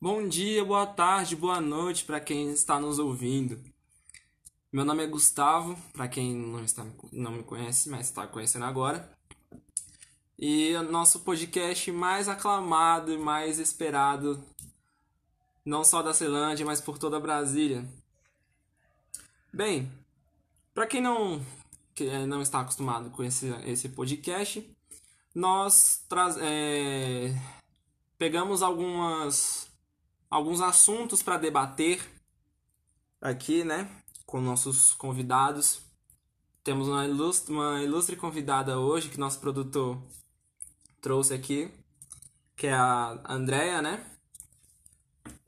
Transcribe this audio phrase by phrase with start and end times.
[0.00, 3.60] Bom dia, boa tarde, boa noite para quem está nos ouvindo.
[4.72, 9.10] Meu nome é Gustavo, para quem não, está, não me conhece, mas está conhecendo agora.
[10.38, 14.40] E o nosso podcast mais aclamado e mais esperado,
[15.64, 17.84] não só da Ceilândia, mas por toda Brasília.
[19.52, 19.90] Bem,
[20.72, 21.44] para quem não,
[21.92, 24.64] que eh, não está acostumado com esse, esse podcast,
[25.34, 27.34] nós traz, é,
[28.16, 29.68] pegamos algumas,
[30.30, 32.00] alguns assuntos para debater
[33.20, 33.88] aqui, né,
[34.26, 35.80] com nossos convidados.
[36.62, 40.00] Temos uma ilustre, uma ilustre convidada hoje que nosso produtor
[41.00, 41.70] trouxe aqui,
[42.56, 44.04] que é a Andrea, né?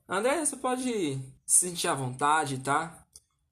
[0.08, 3.04] Andrea, você pode se sentir à vontade, tá?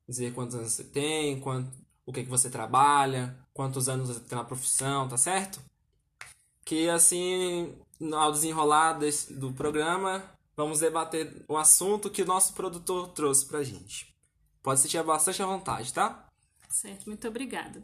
[0.09, 1.71] Dizer quantos anos você tem, quanto,
[2.07, 5.61] o que, que você trabalha, quantos anos você tem na profissão, tá certo?
[6.65, 7.77] Que assim,
[8.13, 10.25] ao desenrolar desse, do programa,
[10.59, 14.13] vamos debater o assunto que o nosso produtor trouxe pra gente.
[14.61, 16.29] Pode se sentir bastante à vontade, tá?
[16.69, 17.81] Certo, muito obrigada.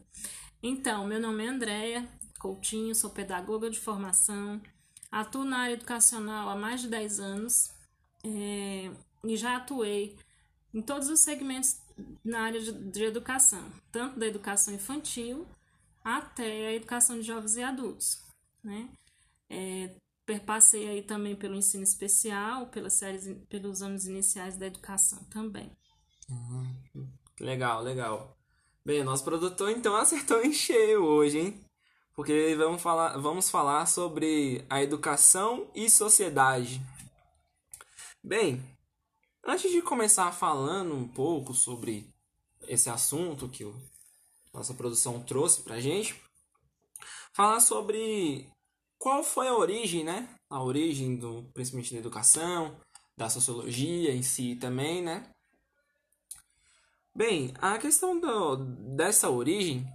[0.60, 4.60] Então, meu nome é Andréia Coutinho, sou pedagoga de formação,
[5.08, 7.70] atuo na área educacional há mais de 10 anos
[8.24, 8.90] é,
[9.24, 10.18] e já atuei
[10.74, 11.78] em todos os segmentos
[12.24, 15.46] na área de, de educação, tanto da educação infantil
[16.02, 18.20] até a educação de jovens e adultos,
[18.64, 18.88] né?
[19.48, 19.94] É,
[20.26, 25.70] perpassei aí também pelo ensino especial, pelas séries, pelos anos iniciais da educação também.
[26.28, 27.08] Uhum.
[27.40, 28.36] Legal, legal.
[28.84, 31.60] Bem, nosso produtor então acertou em cheio hoje, hein?
[32.14, 36.80] Porque vamos falar, vamos falar sobre a educação e sociedade.
[38.22, 38.62] Bem,
[39.44, 42.08] antes de começar falando um pouco sobre
[42.68, 43.74] esse assunto que o,
[44.52, 46.14] nossa produção trouxe pra gente,
[47.32, 48.48] falar sobre
[49.04, 50.26] qual foi a origem, né?
[50.48, 52.80] A origem do principalmente da educação,
[53.14, 55.30] da sociologia em si também, né?
[57.14, 58.56] Bem, a questão do,
[58.96, 59.86] dessa origem,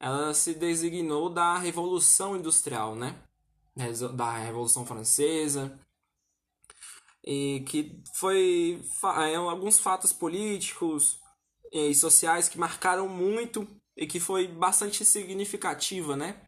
[0.00, 3.22] ela se designou da Revolução Industrial, né?
[4.14, 5.78] Da Revolução Francesa,
[7.22, 8.82] e que foi
[9.18, 11.20] é, alguns fatos políticos
[11.70, 16.42] e sociais que marcaram muito e que foi bastante significativa, né?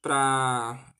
[0.00, 0.94] Para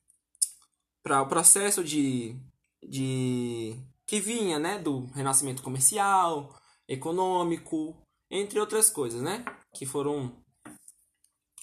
[1.03, 2.37] para o processo de,
[2.83, 3.77] de
[4.07, 6.55] que vinha, né, do renascimento comercial,
[6.87, 7.97] econômico,
[8.31, 9.45] entre outras coisas, né,
[9.75, 10.35] que foram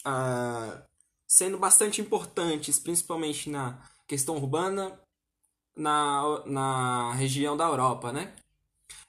[0.03, 0.84] ah,
[1.28, 5.00] sendo bastante importantes, principalmente na questão urbana,
[5.75, 8.35] na, na região da Europa, né.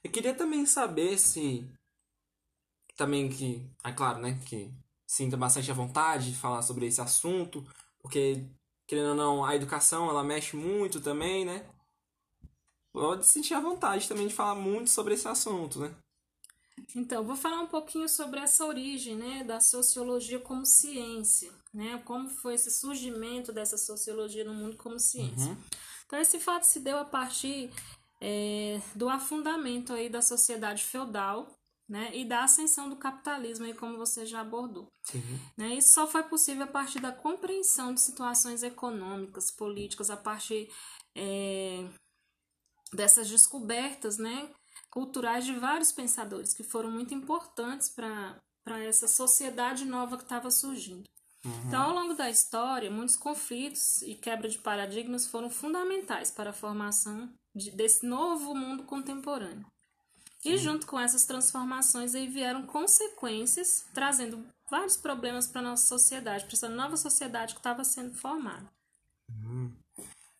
[0.02, 1.68] Eu queria também saber se
[2.96, 4.72] também que, é claro, né, que
[5.06, 7.64] sinta bastante a vontade de falar sobre esse assunto,
[8.00, 8.44] porque
[8.86, 11.66] querendo ou não, a educação ela mexe muito também, né?
[12.92, 15.94] Pode sentir a vontade também de falar muito sobre esse assunto, né?
[16.94, 22.00] Então, vou falar um pouquinho sobre essa origem, né, da sociologia como ciência, né?
[22.04, 25.52] Como foi esse surgimento dessa sociologia no mundo como ciência.
[25.52, 25.56] Uhum.
[26.06, 27.70] Então, esse fato se deu a partir
[28.20, 31.55] é, do afundamento aí da sociedade feudal
[31.88, 34.88] né, e da ascensão do capitalismo, aí, como você já abordou.
[35.56, 35.74] Né?
[35.76, 40.68] Isso só foi possível a partir da compreensão de situações econômicas, políticas, a partir
[41.16, 41.88] é,
[42.92, 44.50] dessas descobertas né,
[44.90, 48.40] culturais de vários pensadores que foram muito importantes para
[48.80, 51.04] essa sociedade nova que estava surgindo.
[51.44, 51.62] Uhum.
[51.68, 56.52] Então, ao longo da história, muitos conflitos e quebra de paradigmas foram fundamentais para a
[56.52, 59.64] formação de, desse novo mundo contemporâneo.
[60.48, 66.54] E junto com essas transformações aí vieram consequências, trazendo vários problemas para nossa sociedade, para
[66.54, 68.70] essa nova sociedade que estava sendo formada.
[69.28, 69.72] Uhum.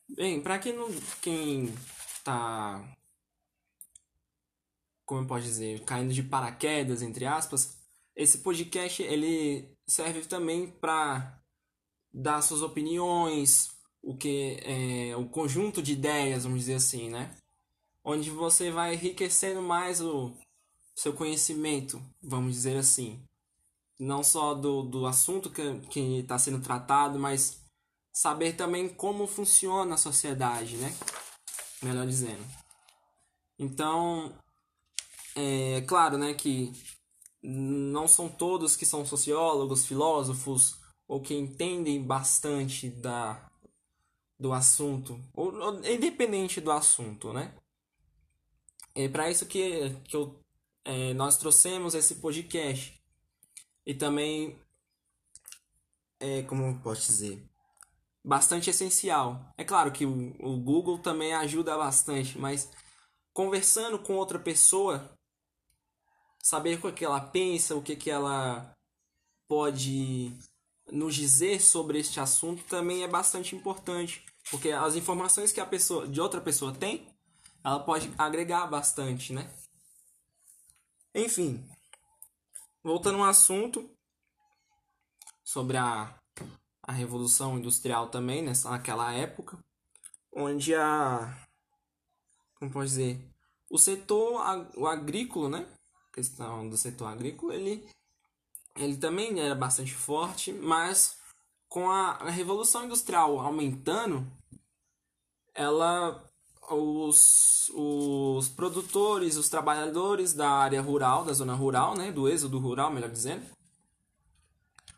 [0.09, 0.89] Bem, para quem não
[1.21, 1.75] quem
[2.23, 2.83] tá
[5.05, 7.79] como eu posso dizer, caindo de paraquedas entre aspas,
[8.15, 11.41] esse podcast ele serve também para
[12.13, 13.71] dar suas opiniões,
[14.03, 17.37] o que é o conjunto de ideias, vamos dizer assim, né?
[18.07, 20.33] Onde você vai enriquecendo mais o
[20.95, 23.21] seu conhecimento, vamos dizer assim.
[23.99, 27.61] Não só do, do assunto que está sendo tratado, mas
[28.13, 30.97] saber também como funciona a sociedade, né?
[31.83, 32.45] Melhor dizendo.
[33.59, 34.33] Então,
[35.35, 36.73] é claro, né, que
[37.43, 40.79] não são todos que são sociólogos, filósofos
[41.09, 43.43] ou que entendem bastante da
[44.39, 47.55] do assunto, ou, ou independente do assunto, né?
[48.97, 50.41] É para isso que, que eu,
[50.83, 52.99] é, nós trouxemos esse podcast.
[53.85, 54.59] E também,
[56.19, 57.47] é, como posso dizer,
[58.25, 59.53] bastante essencial.
[59.59, 62.71] É claro que o, o Google também ajuda bastante, mas
[63.35, 65.15] conversando com outra pessoa,
[66.43, 68.75] saber o que ela pensa, o que, que ela
[69.47, 70.33] pode
[70.91, 76.09] nos dizer sobre este assunto também é bastante importante, porque as informações que a pessoa
[76.09, 77.15] de outra pessoa tem,
[77.67, 79.53] ela pode agregar bastante, né?
[81.13, 81.69] Enfim,
[82.81, 83.91] voltando ao assunto
[85.43, 86.17] sobre a,
[86.81, 89.59] a revolução industrial também nessa naquela época,
[90.33, 91.37] onde a
[92.55, 93.21] como pode dizer,
[93.69, 94.41] o setor
[94.77, 95.67] o agrícola, né?
[96.09, 97.85] A questão do setor agrícola, ele
[98.77, 101.19] ele também era bastante forte, mas
[101.69, 104.25] com a, a revolução industrial aumentando,
[105.53, 106.25] ela
[106.71, 112.91] os, os produtores, os trabalhadores da área rural, da zona rural, né, do êxodo rural,
[112.91, 113.45] melhor dizendo,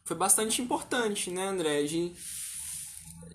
[0.04, 2.14] foi bastante importante, né, André, de,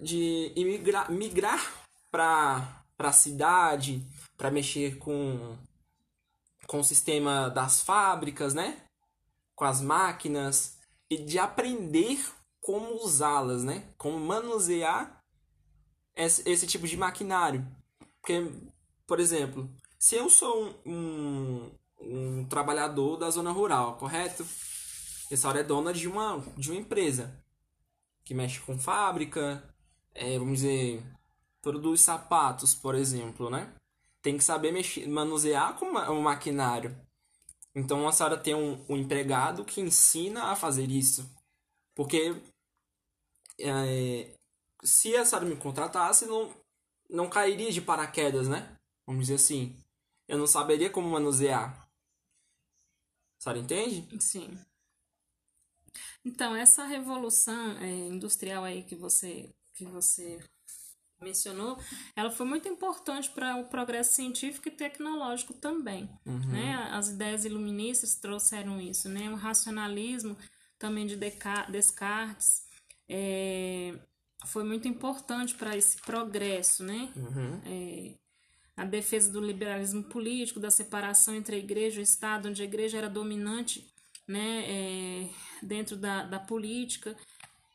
[0.02, 4.04] de imigrar, migrar para a cidade,
[4.36, 5.56] para mexer com,
[6.66, 8.82] com o sistema das fábricas, né,
[9.56, 10.78] com as máquinas,
[11.10, 12.20] e de aprender
[12.60, 15.22] como usá-las, né, como manusear
[16.16, 17.64] esse, esse tipo de maquinário.
[18.24, 18.50] Porque,
[19.06, 24.48] por exemplo, se eu sou um, um, um trabalhador da zona rural, correto?
[25.30, 27.38] Essa hora é dona de uma, de uma empresa
[28.24, 29.62] que mexe com fábrica,
[30.16, 31.04] é, vamos dizer,
[31.62, 33.74] produz sapatos, por exemplo, né?
[34.22, 36.96] Tem que saber mexer, manusear com o maquinário.
[37.76, 41.30] Então a senhora tem um, um empregado que ensina a fazer isso.
[41.94, 42.42] Porque
[43.60, 44.34] é,
[44.82, 46.63] se a senhora me contratasse, não,
[47.14, 48.76] não cairia de paraquedas, né?
[49.06, 49.78] Vamos dizer assim.
[50.28, 51.88] Eu não saberia como manusear.
[53.38, 54.20] A senhora entende?
[54.20, 54.58] Sim.
[56.26, 60.40] Então, essa revolução é, industrial aí que você, que você
[61.22, 61.78] mencionou,
[62.16, 66.10] ela foi muito importante para o progresso científico e tecnológico também.
[66.26, 66.52] Uhum.
[66.52, 66.74] Né?
[66.92, 69.30] As ideias iluministas trouxeram isso, né?
[69.30, 70.36] O racionalismo
[70.80, 72.66] também de Descartes,
[73.08, 74.00] é,
[74.46, 77.12] foi muito importante para esse progresso, né?
[77.16, 77.62] Uhum.
[77.66, 78.16] É,
[78.76, 82.66] a defesa do liberalismo político, da separação entre a igreja e o Estado, onde a
[82.66, 83.88] igreja era dominante
[84.28, 85.30] né, é,
[85.62, 87.16] dentro da, da política,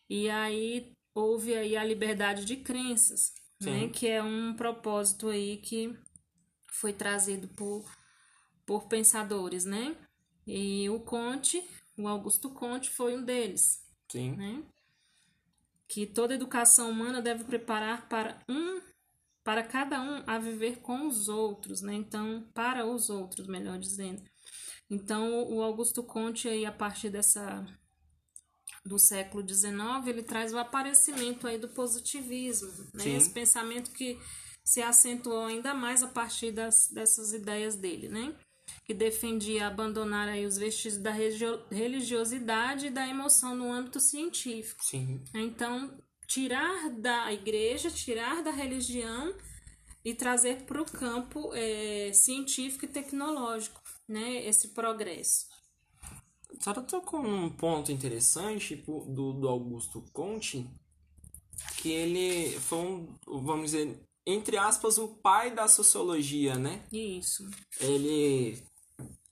[0.08, 5.96] e aí houve aí a liberdade de crenças, né, que é um propósito aí que
[6.72, 7.84] foi trazido por,
[8.64, 9.96] por pensadores, né?
[10.46, 11.62] E o Conte,
[11.96, 13.84] o Augusto Conte foi um deles.
[14.10, 14.36] Sim.
[14.36, 14.62] Né?
[15.88, 18.81] Que toda educação humana deve preparar para um
[19.43, 21.94] para cada um a viver com os outros, né?
[21.94, 24.23] Então, para os outros, melhor dizendo.
[24.90, 27.64] Então, o Augusto Conte aí a partir dessa
[28.85, 33.08] do século XIX, ele traz o aparecimento aí do positivismo, né?
[33.08, 34.19] Esse pensamento que
[34.62, 38.35] se acentuou ainda mais a partir das, dessas ideias dele, né?
[38.88, 41.12] Que defendia abandonar aí os vestígios da
[41.70, 44.82] religiosidade e da emoção no âmbito científico.
[44.82, 45.23] Sim.
[45.35, 45.94] Então,
[46.26, 49.35] tirar da igreja, tirar da religião
[50.02, 55.44] e trazer para o campo é, científico e tecnológico, né, esse progresso.
[56.58, 60.67] A senhora tocou num ponto interessante do, do Augusto Conte,
[61.76, 66.82] que ele foi um, vamos dizer, entre aspas, o pai da sociologia, né?
[66.90, 67.47] Isso.
[67.80, 68.66] Ele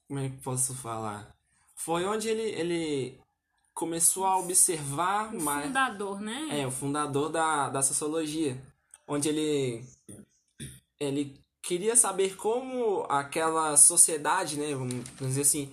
[0.07, 1.35] como é que posso falar?
[1.75, 3.21] Foi onde ele, ele
[3.75, 5.67] começou a observar o mais.
[5.67, 6.61] fundador, né?
[6.61, 8.61] É, o fundador da, da sociologia.
[9.07, 9.85] Onde ele.
[10.99, 14.75] Ele queria saber como aquela sociedade, né?
[14.75, 15.73] Vamos dizer assim.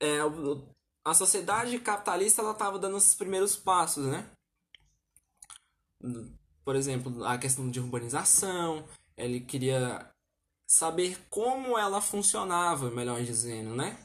[0.00, 0.18] É,
[1.04, 4.28] a sociedade capitalista ela estava dando os primeiros passos, né?
[6.64, 8.84] Por exemplo, a questão de urbanização.
[9.16, 10.10] Ele queria
[10.66, 13.96] saber como ela funcionava, melhor dizendo, né?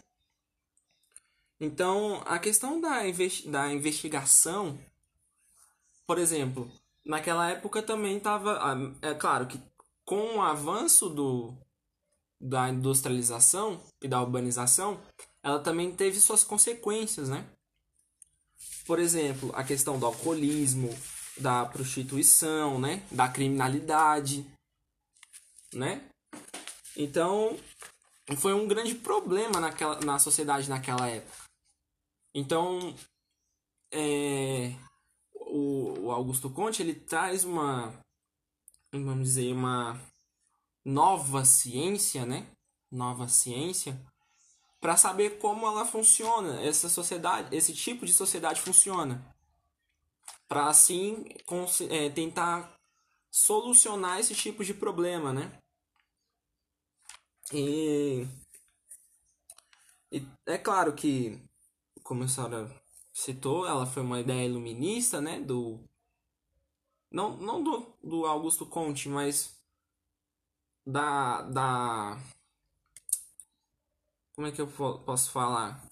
[1.60, 4.80] Então, a questão da, investi da investigação,
[6.08, 6.72] por exemplo,
[7.06, 8.60] naquela época também estava.
[9.01, 9.62] É claro que
[10.03, 11.56] com o avanço do,
[12.39, 15.00] da industrialização e da urbanização,
[15.44, 17.48] ela também teve suas consequências, né?
[18.86, 20.89] Por exemplo, a questão do alcoolismo,
[21.38, 23.06] da prostituição, né?
[23.12, 24.46] Da criminalidade,
[25.74, 26.11] né?
[26.95, 27.57] Então,
[28.38, 31.38] foi um grande problema naquela, na sociedade naquela época.
[32.33, 32.95] Então,
[33.91, 34.74] é,
[35.33, 37.93] o, o Augusto Conte ele traz uma,
[38.91, 40.00] vamos dizer, uma
[40.83, 42.48] nova ciência, né?
[42.91, 44.00] Nova ciência
[44.81, 49.24] para saber como ela funciona, essa sociedade, esse tipo de sociedade funciona,
[50.48, 51.24] para assim
[51.88, 52.74] é, tentar
[53.29, 55.61] solucionar esse tipo de problema, né?
[57.53, 58.25] E,
[60.12, 61.41] e é claro que,
[62.03, 62.74] como a senhora
[63.13, 65.39] citou, ela foi uma ideia iluminista, né?
[65.39, 65.79] Do,
[67.12, 69.53] não não do, do Augusto Conte, mas
[70.86, 72.20] da, da.
[74.34, 75.84] Como é que eu posso falar?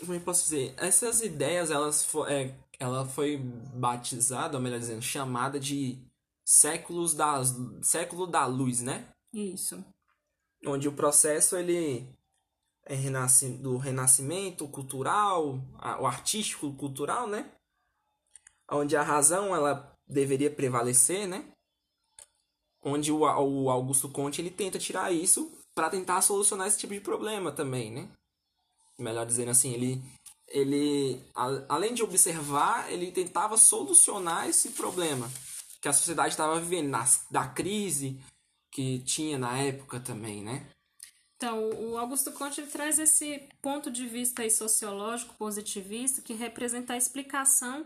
[0.00, 0.74] Como é eu posso dizer?
[0.76, 5.98] Essas ideias, elas é, ela foi batizada, ou melhor dizendo, chamada de
[6.44, 9.08] séculos das século da luz, né?
[9.32, 9.84] Isso.
[10.66, 12.08] Onde o processo ele
[12.84, 15.60] é renasce, do renascimento cultural,
[16.00, 17.50] o artístico cultural, né?
[18.70, 21.52] Onde a razão ela deveria prevalecer, né?
[22.82, 27.00] Onde o, o Augusto Conte ele tenta tirar isso para tentar solucionar esse tipo de
[27.00, 28.10] problema também, né?
[28.98, 30.02] Melhor dizendo assim, ele
[30.48, 31.24] ele
[31.68, 35.30] além de observar, ele tentava solucionar esse problema
[35.82, 38.18] que a sociedade estava vivendo, na, da crise
[38.70, 40.64] que tinha na época também, né?
[41.36, 46.96] Então, o Augusto Conte ele traz esse ponto de vista sociológico positivista que representa a
[46.96, 47.84] explicação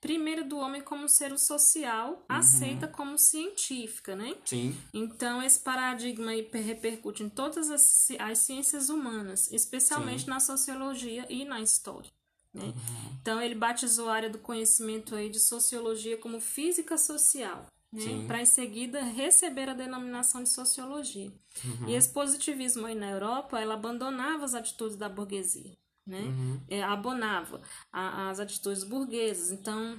[0.00, 2.24] primeiro do homem como ser social, uhum.
[2.28, 4.34] aceita como científica, né?
[4.44, 4.76] Sim.
[4.92, 10.30] Então, esse paradigma repercute em todas as, as ciências humanas, especialmente Sim.
[10.30, 12.10] na sociologia e na história.
[12.54, 12.64] Né?
[12.64, 13.18] Uhum.
[13.20, 18.24] Então ele batizou a área do conhecimento aí de sociologia como física social, né?
[18.26, 21.32] para em seguida receber a denominação de sociologia.
[21.64, 21.88] Uhum.
[21.88, 26.20] E esse positivismo aí na Europa, ela abandonava as atitudes da burguesia, né?
[26.20, 26.60] Uhum.
[26.68, 27.60] É, abonava
[27.92, 29.50] a, as atitudes burguesas.
[29.50, 29.98] Então,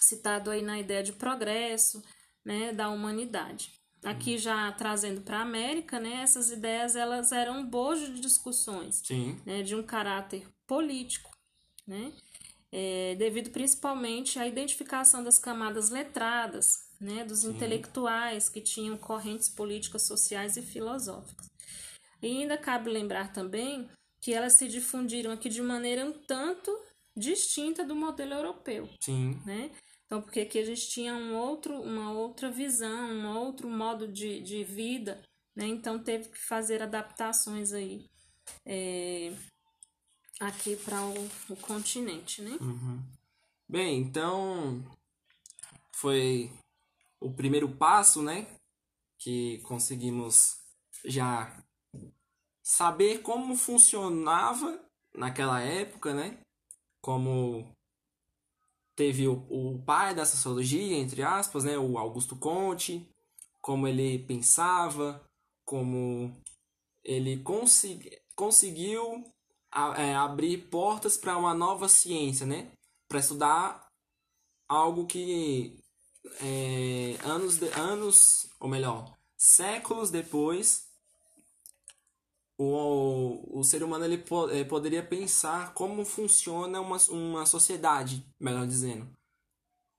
[0.00, 2.02] citado aí na ideia de progresso,
[2.44, 3.72] né, da humanidade.
[4.02, 9.02] Aqui já trazendo para a América, né, essas ideias elas eram um bojo de discussões,
[9.44, 11.30] né, de um caráter político,
[11.90, 12.12] né?
[12.72, 17.50] É, devido principalmente à identificação das camadas letradas, né, dos Sim.
[17.50, 21.50] intelectuais que tinham correntes políticas, sociais e filosóficas.
[22.22, 23.88] E ainda cabe lembrar também
[24.20, 26.70] que elas se difundiram aqui de maneira um tanto
[27.16, 28.88] distinta do modelo europeu.
[29.00, 29.40] Sim.
[29.44, 29.72] Né?
[30.06, 34.40] Então, porque aqui a gente tinha um outro, uma outra visão, um outro modo de,
[34.42, 35.20] de vida,
[35.56, 35.66] né?
[35.66, 38.06] Então teve que fazer adaptações aí
[38.66, 39.32] é,
[40.40, 42.56] aqui para o, o, continente, né?
[42.60, 43.02] Uhum.
[43.68, 44.82] Bem, então
[45.92, 46.50] foi
[47.20, 48.46] o primeiro passo, né?
[49.18, 50.56] Que conseguimos
[51.04, 51.62] já
[52.62, 54.82] saber como funcionava
[55.14, 56.38] naquela época, né?
[57.02, 57.70] Como
[58.96, 61.76] teve o, o pai da sociologia, entre aspas, né?
[61.76, 63.06] O Augusto Conte,
[63.60, 65.22] como ele pensava,
[65.66, 66.34] como
[67.04, 69.24] ele consegui, conseguiu
[69.70, 72.70] a, é, abrir portas para uma nova ciência, né?
[73.08, 73.88] Para estudar
[74.68, 75.78] algo que
[76.40, 80.88] é, anos, de, anos, ou melhor, séculos depois,
[82.58, 88.66] o, o ser humano ele po, é, poderia pensar como funciona uma, uma sociedade, melhor
[88.66, 89.08] dizendo,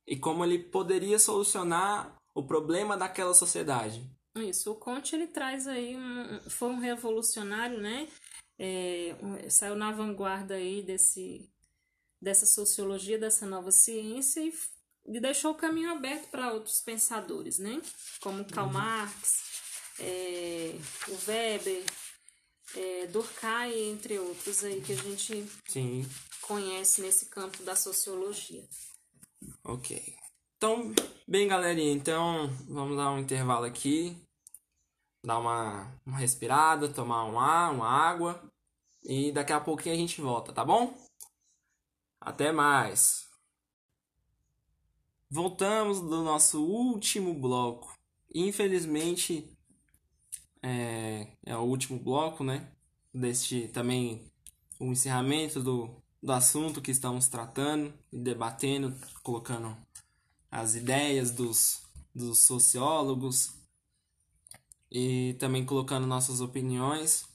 [0.07, 4.07] e como ele poderia solucionar o problema daquela sociedade.
[4.35, 8.07] Isso, o Conte ele traz aí um, foi um revolucionário, né?
[8.63, 11.51] É, saiu na vanguarda aí desse,
[12.21, 14.53] dessa sociologia, dessa nova ciência e,
[15.07, 17.81] e deixou o caminho aberto para outros pensadores, né?
[18.21, 18.73] Como Karl uhum.
[18.73, 19.43] Marx,
[19.99, 20.75] é,
[21.07, 21.83] o Weber,
[22.75, 26.07] é, Durkheim, entre outros aí que a gente Sim.
[26.41, 28.63] conhece nesse campo da sociologia.
[29.63, 30.15] Ok.
[30.57, 30.93] Então,
[31.27, 34.15] bem, galerinha, então vamos dar um intervalo aqui,
[35.25, 38.50] dar uma, uma respirada, tomar um ar, uma água
[39.03, 40.93] e daqui a pouquinho a gente volta, tá bom?
[42.19, 43.29] Até mais!
[45.29, 47.97] Voltamos do nosso último bloco.
[48.33, 49.49] Infelizmente,
[50.61, 52.71] é, é o último bloco, né?
[53.13, 54.29] Deste também
[54.79, 59.75] o encerramento do, do assunto que estamos tratando debatendo, colocando
[60.49, 61.81] as ideias dos,
[62.13, 63.55] dos sociólogos
[64.91, 67.30] e também colocando nossas opiniões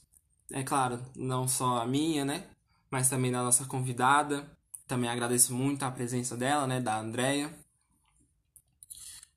[0.51, 2.47] é claro, não só a minha, né?
[2.89, 4.49] Mas também da nossa convidada.
[4.87, 6.79] Também agradeço muito a presença dela, né?
[6.79, 7.53] Da Andrea.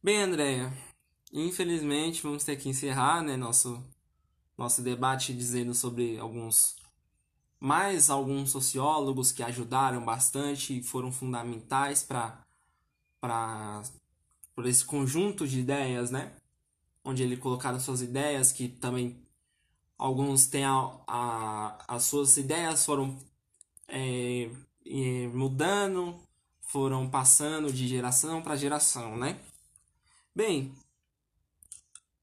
[0.02, 0.72] Bem, Andrea,
[1.32, 3.36] infelizmente vamos ter que encerrar, né?
[3.36, 3.84] Nosso,
[4.56, 6.76] nosso debate dizendo sobre alguns
[7.58, 12.42] mais alguns sociólogos que ajudaram bastante e foram fundamentais para
[13.20, 13.82] para
[14.64, 16.34] esse conjunto de ideias, né?
[17.04, 19.22] Onde ele colocaram suas ideias que também
[20.00, 23.18] alguns têm a, a, as suas ideias foram
[23.86, 24.48] é,
[25.34, 26.18] mudando,
[26.62, 29.38] foram passando de geração para geração, né?
[30.34, 30.74] Bem,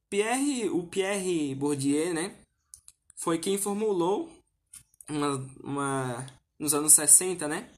[0.09, 2.35] Pierre, o Pierre Bourdieu, né,
[3.15, 4.31] foi quem formulou
[5.07, 6.25] uma, uma
[6.57, 7.69] nos anos 60, né,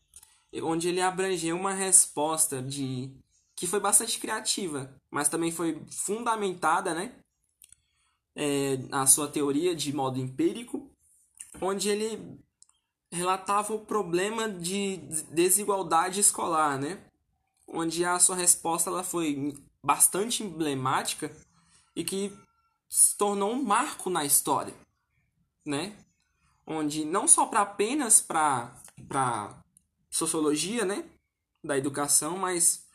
[0.64, 3.12] onde ele abrangeu uma resposta de
[3.54, 7.14] que foi bastante criativa, mas também foi fundamentada, né,
[8.36, 10.90] é, a sua teoria de modo empírico,
[11.62, 12.40] onde ele
[13.12, 14.98] relatava o problema de
[15.32, 17.04] desigualdade escolar, né,
[17.68, 21.36] onde a sua resposta ela foi bastante emblemática
[21.96, 22.32] e que
[22.90, 24.74] se tornou um marco na história,
[25.66, 25.96] né?
[26.66, 28.76] Onde não só para apenas para
[29.08, 29.64] para
[30.10, 31.06] sociologia, né,
[31.64, 32.86] da educação, mas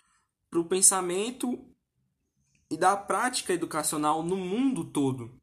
[0.51, 1.59] para o pensamento
[2.71, 5.41] e da prática educacional no mundo todo.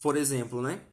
[0.00, 0.86] Por exemplo, né,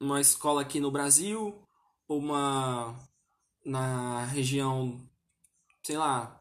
[0.00, 1.66] uma escola aqui no Brasil,
[2.08, 2.98] uma
[3.64, 5.00] na região,
[5.82, 6.40] sei lá,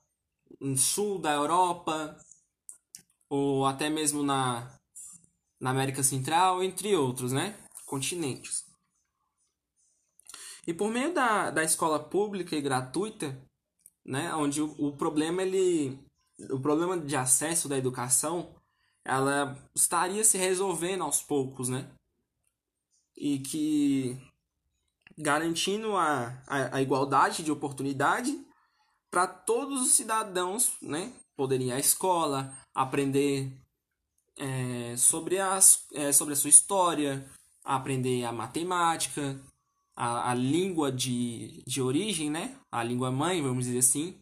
[0.59, 2.17] no sul da Europa,
[3.29, 4.77] ou até mesmo na,
[5.59, 7.55] na América Central, entre outros, né?
[7.85, 8.65] Continentes.
[10.65, 13.41] E por meio da, da escola pública e gratuita,
[14.05, 15.99] né, onde o, o problema ele
[16.49, 18.55] o problema de acesso da educação
[19.03, 21.89] ela estaria se resolvendo aos poucos, né?
[23.17, 24.17] E que
[25.17, 28.39] garantindo a, a, a igualdade de oportunidade
[29.09, 31.13] para todos os cidadãos, né?
[31.35, 33.51] Poderem ir à escola, aprender
[34.37, 37.27] é, sobre, as, é, sobre a sua história,
[37.63, 39.39] aprender a matemática,
[40.01, 42.59] a, a língua de, de origem, né?
[42.71, 44.19] A língua mãe, vamos dizer assim.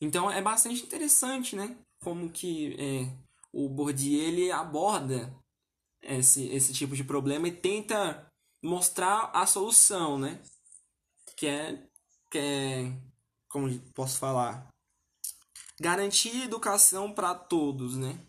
[0.00, 1.76] Então é bastante interessante, né?
[2.00, 3.12] Como que é,
[3.52, 5.36] o Bourdieu ele aborda
[6.00, 8.30] esse, esse tipo de problema e tenta
[8.62, 10.40] mostrar a solução, né?
[11.36, 11.88] Que é,
[12.30, 12.92] que é
[13.48, 14.68] como posso falar,
[15.80, 18.20] garantir educação para todos, né?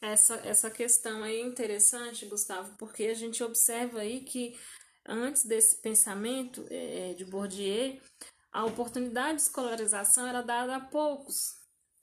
[0.00, 4.58] Essa, essa questão aí é interessante, Gustavo, porque a gente observa aí que
[5.06, 8.00] antes desse pensamento é, de Bourdieu,
[8.52, 11.56] a oportunidade de escolarização era dada a poucos,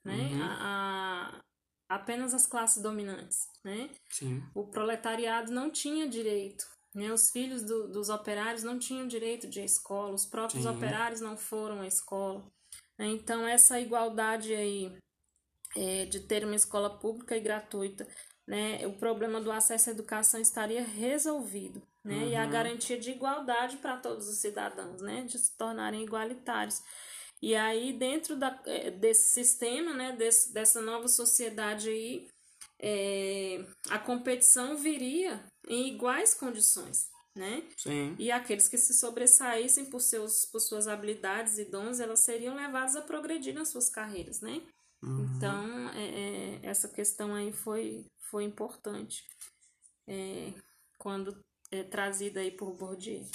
[0.03, 0.13] né?
[0.13, 0.43] Uhum.
[0.43, 1.41] A,
[1.89, 3.89] a, apenas as classes dominantes, né?
[4.09, 4.43] Sim.
[4.53, 7.11] O proletariado não tinha direito né?
[7.11, 10.69] Os filhos do, dos operários não tinham direito de escola, os próprios Sim.
[10.69, 12.45] operários não foram à escola.
[12.97, 13.07] Né?
[13.07, 14.97] Então, essa igualdade aí
[15.75, 18.07] é, de ter uma escola pública e gratuita,
[18.47, 18.85] né?
[18.87, 21.81] o problema do acesso à educação estaria resolvido.
[22.03, 22.15] Né?
[22.15, 22.29] Uhum.
[22.29, 22.49] E a uhum.
[22.49, 25.23] garantia de igualdade para todos os cidadãos, né?
[25.23, 26.81] de se tornarem igualitários.
[27.41, 30.11] E aí, dentro da, é, desse sistema, né?
[30.11, 32.27] Desse, dessa nova sociedade aí,
[32.81, 37.63] é, a competição viria em iguais condições, né?
[37.77, 38.15] Sim.
[38.19, 42.95] E aqueles que se sobressaíssem por, seus, por suas habilidades e dons, elas seriam levadas
[42.95, 44.61] a progredir nas suas carreiras, né?
[45.01, 45.33] Uhum.
[45.37, 49.23] Então, é, é, essa questão aí foi, foi importante
[50.05, 50.53] é,
[50.97, 51.39] quando
[51.71, 53.25] é trazida aí por Bourdieu.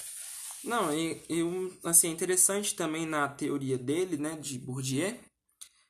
[0.62, 1.42] Não, e, e
[1.84, 5.18] assim, é interessante também na teoria dele, né, de Bourdieu,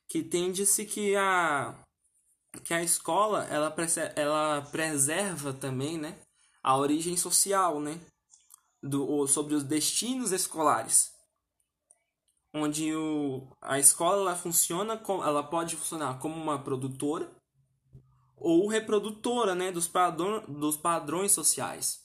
[0.07, 1.81] que tende-se que a,
[2.63, 3.73] que a escola ela,
[4.15, 6.19] ela preserva também né,
[6.61, 7.99] a origem social né,
[8.83, 11.15] do, sobre os destinos escolares
[12.55, 17.29] onde o, a escola ela funciona com, ela pode funcionar como uma produtora
[18.37, 22.04] ou reprodutora né, dos, padrões, dos padrões sociais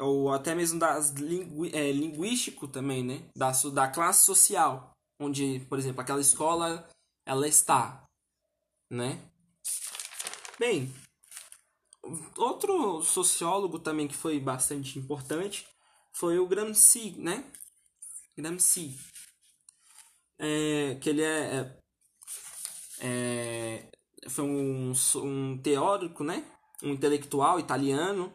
[0.00, 1.14] ou até mesmo das
[1.72, 6.88] é, linguístico também né, da, da classe social onde por exemplo aquela escola
[7.26, 8.04] ela está
[8.90, 9.22] né?
[10.58, 10.92] Bem,
[12.36, 15.66] outro sociólogo também que foi bastante importante
[16.12, 17.44] foi o Gramsci, né?
[18.36, 18.98] Gramsci.
[20.38, 21.72] É, que ele é,
[23.00, 23.88] é,
[24.22, 26.44] é foi um, um teórico, né?
[26.82, 28.32] Um intelectual italiano,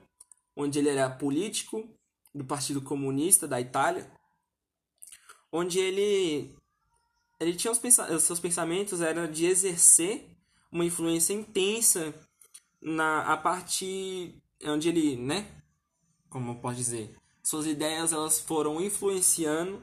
[0.55, 1.87] onde ele era político
[2.33, 4.09] do Partido Comunista da Itália,
[5.51, 6.55] onde ele
[7.39, 10.29] ele tinha os, seus pensamentos era de exercer
[10.71, 12.13] uma influência intensa
[12.81, 15.47] na a partir onde ele, né,
[16.29, 19.81] como posso dizer, suas ideias elas foram influenciando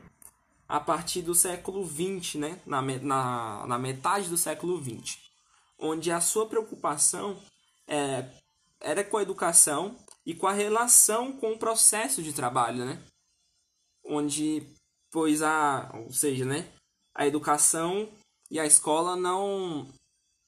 [0.69, 5.19] a partir do século XX, né, na, na, na metade do século XX,
[5.79, 7.39] onde a sua preocupação
[7.87, 8.27] é,
[8.81, 13.03] era com a educação e com a relação com o processo de trabalho, né,
[14.05, 14.63] onde
[15.11, 16.71] pois a, ou seja, né,
[17.15, 18.09] a educação
[18.51, 19.89] e a escola não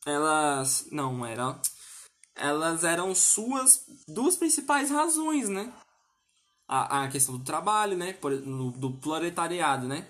[0.06, 1.60] elas não eram
[2.34, 5.72] elas eram suas duas principais razões, né?
[6.66, 8.12] A, a questão do trabalho, né?
[8.14, 10.08] Por, do, do proletariado, né?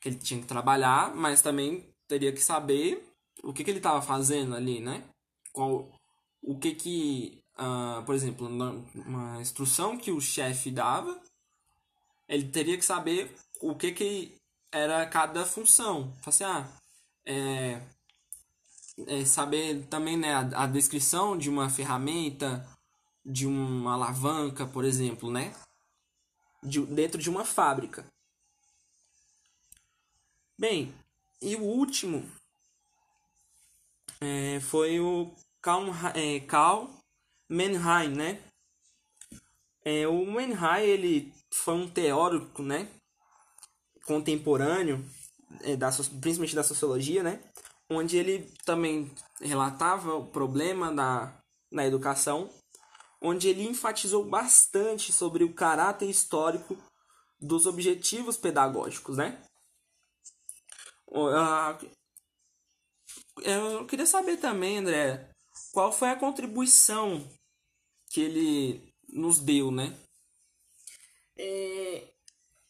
[0.00, 3.08] Que ele tinha que trabalhar, mas também teria que saber
[3.42, 5.04] o que, que ele estava fazendo ali, né?
[5.52, 5.90] Qual,
[6.42, 8.46] o que que, uh, por exemplo,
[8.94, 11.20] uma instrução que o chefe dava,
[12.28, 14.36] ele teria que saber o que que
[14.72, 16.12] era cada função.
[16.24, 16.66] Assim, ah,
[17.24, 17.80] é,
[19.06, 22.66] é saber também né, a, a descrição de uma ferramenta,
[23.24, 25.54] de uma alavanca, por exemplo, né?
[26.62, 28.06] De, dentro de uma fábrica.
[30.58, 30.94] Bem,
[31.42, 32.24] e o último
[34.20, 35.34] é, foi o
[36.14, 36.88] é, Karl
[37.48, 38.42] Mannheim, né?
[39.84, 42.88] É, o Mannheim, ele foi um teórico, né?
[44.06, 45.04] Contemporâneo,
[45.62, 47.42] é, da, principalmente da sociologia, né?
[47.88, 51.38] Onde ele também relatava o problema da,
[51.70, 52.50] na educação,
[53.20, 56.76] onde ele enfatizou bastante sobre o caráter histórico
[57.40, 59.42] dos objetivos pedagógicos, né?
[63.42, 65.30] Eu queria saber também, André,
[65.74, 67.28] qual foi a contribuição
[68.08, 69.92] que ele nos deu, né?
[71.36, 72.04] É,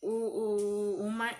[0.00, 1.30] o, o, o Ma...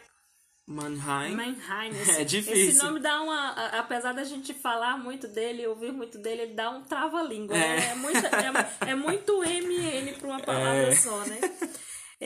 [0.66, 1.35] Mannheim.
[1.35, 1.92] Mannheim.
[1.96, 2.68] É Esse, é difícil.
[2.68, 3.50] Esse nome dá uma.
[3.79, 7.57] Apesar da gente falar muito dele, ouvir muito dele, ele dá um trava-língua.
[7.57, 7.77] É.
[7.77, 7.90] Né?
[7.90, 10.96] É, muito, é, é muito MN para uma palavra é.
[10.96, 11.40] só, né?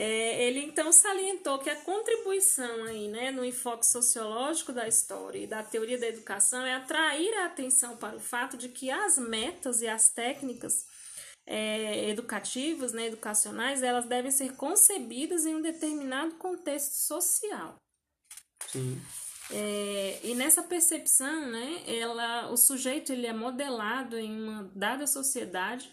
[0.01, 5.45] É, ele então salientou que a contribuição aí, né, no enfoque sociológico da história e
[5.45, 9.81] da teoria da educação é atrair a atenção para o fato de que as metas
[9.81, 10.85] e as técnicas
[11.45, 17.75] é, educativas, né, educacionais, elas devem ser concebidas em um determinado contexto social.
[18.67, 19.01] Sim.
[19.51, 25.91] É, e nessa percepção, né, ela, o sujeito ele é modelado em uma dada sociedade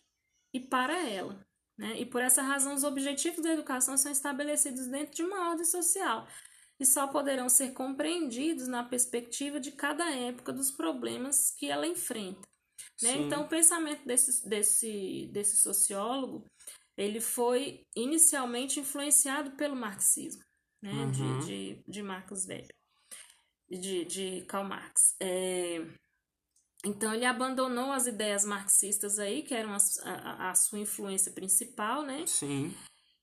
[0.55, 1.45] e para ela.
[1.79, 2.01] Né?
[2.01, 6.27] E por essa razão, os objetivos da educação são estabelecidos dentro de uma ordem social
[6.79, 12.47] e só poderão ser compreendidos na perspectiva de cada época dos problemas que ela enfrenta.
[13.03, 13.17] Né?
[13.17, 16.45] Então, o pensamento desse, desse, desse sociólogo
[16.97, 20.43] ele foi inicialmente influenciado pelo marxismo,
[20.83, 20.93] né?
[20.93, 21.11] Uhum.
[21.11, 22.75] de, de, de Marcos Velho,
[23.69, 25.15] de, de Karl Marx.
[25.21, 25.87] É,
[26.87, 32.03] então ele abandonou as ideias marxistas aí, que eram a, a, a, sua influência principal,
[32.03, 32.25] né?
[32.27, 32.73] Sim.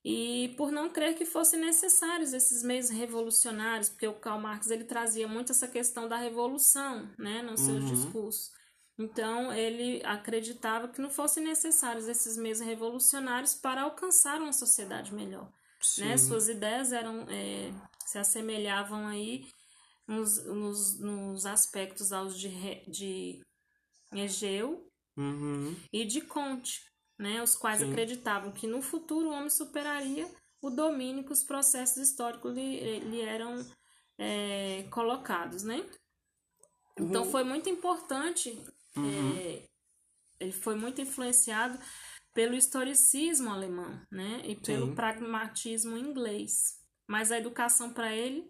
[0.03, 4.83] E por não crer que fossem necessários esses meios revolucionários, porque o Karl Marx ele
[4.83, 7.89] trazia muito essa questão da revolução, né, nos seus uhum.
[7.89, 8.51] discursos.
[8.99, 15.49] Então ele acreditava que não fossem necessários esses meios revolucionários para alcançar uma sociedade melhor.
[15.97, 16.17] Né?
[16.17, 17.71] Suas ideias eram é,
[18.05, 19.47] se assemelhavam aí
[20.07, 22.49] nos, nos, nos aspectos aos de,
[22.89, 23.41] de
[24.21, 25.75] Egeu uhum.
[25.91, 26.81] e de Conte,
[27.17, 27.91] né, os quais Sim.
[27.91, 30.29] acreditavam que no futuro o homem superaria
[30.61, 33.65] o domínio que os processos históricos lhe, lhe eram
[34.17, 35.85] é, colocados, né?
[36.97, 37.31] Então uhum.
[37.31, 38.49] foi muito importante,
[38.95, 39.37] uhum.
[39.37, 39.63] é,
[40.39, 41.77] ele foi muito influenciado
[42.33, 44.41] pelo historicismo alemão, né?
[44.45, 44.95] E pelo Sim.
[44.95, 46.79] pragmatismo inglês.
[47.07, 48.49] Mas a educação para ele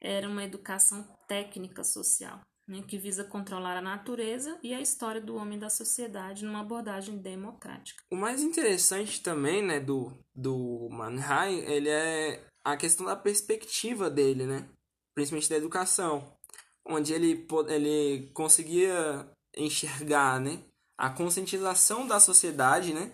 [0.00, 5.36] era uma educação técnica social né, que visa controlar a natureza e a história do
[5.36, 8.02] homem da sociedade numa abordagem democrática.
[8.10, 14.46] O mais interessante também, né, do, do Mannheim, ele é a questão da perspectiva dele,
[14.46, 14.68] né,
[15.14, 16.36] principalmente da educação,
[16.86, 20.62] onde ele, ele conseguia enxergar, né,
[20.96, 23.12] a conscientização da sociedade, né,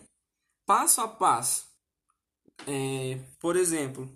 [0.66, 1.66] passo a passo.
[2.66, 4.10] É, por exemplo,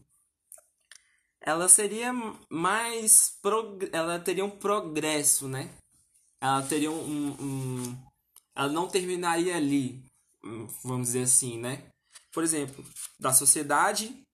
[1.43, 2.13] ela seria
[2.49, 3.89] mais prog...
[3.93, 5.69] ela teria um progresso, né?
[6.41, 7.99] Ela teria um, um,
[8.55, 10.05] ela não terminaria ali,
[10.83, 11.85] vamos dizer assim, né?
[12.33, 12.85] Por exemplo,
[13.19, 14.25] da sociedade,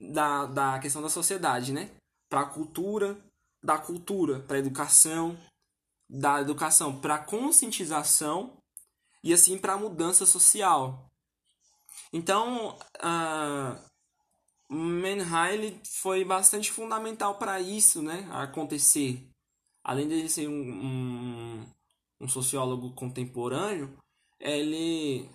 [0.00, 1.90] da, da questão da sociedade, né?
[2.28, 3.18] Para a cultura,
[3.62, 5.36] da cultura para a educação,
[6.08, 8.56] da educação para a conscientização
[9.22, 11.06] e assim para a mudança social.
[12.12, 13.87] Então, uh,
[14.68, 19.26] Manheim foi bastante fundamental para isso né, acontecer.
[19.82, 21.66] Além de ser um, um,
[22.20, 23.96] um, sociólogo contemporâneo,
[24.38, 25.26] ele,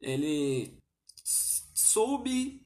[0.00, 0.78] ele
[1.22, 2.62] soube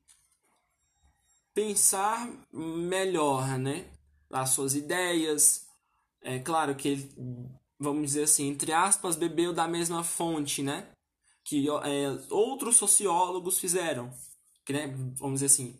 [1.52, 3.90] pensar melhor né,
[4.30, 5.66] as suas ideias.
[6.22, 7.10] É claro que ele,
[7.78, 10.88] vamos dizer assim, entre aspas, bebeu da mesma fonte né,
[11.42, 14.12] que é, outros sociólogos fizeram
[15.16, 15.76] vamos dizer assim,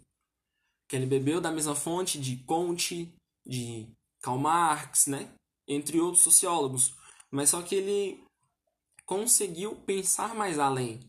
[0.89, 3.15] que ele bebeu da mesma fonte de Comte,
[3.47, 3.87] de
[4.21, 5.33] Karl Marx, né,
[5.69, 6.95] entre outros sociólogos,
[7.31, 8.25] mas só que ele
[9.07, 11.01] conseguiu pensar mais além.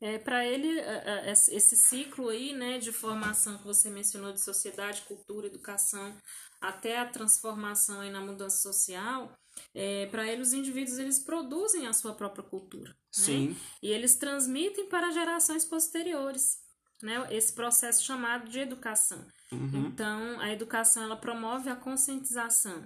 [0.00, 0.80] É, para ele,
[1.26, 6.16] esse ciclo aí, né, de formação que você mencionou de sociedade, cultura, educação,
[6.60, 9.30] até a transformação aí na mudança social,
[9.74, 12.96] é, para ele os indivíduos eles produzem a sua própria cultura.
[13.10, 13.48] Sim.
[13.48, 13.56] Né?
[13.82, 16.58] E eles transmitem para gerações posteriores.
[17.02, 17.26] Né?
[17.30, 19.24] Esse processo chamado de educação.
[19.50, 19.86] Uhum.
[19.86, 22.84] Então, a educação ela promove a conscientização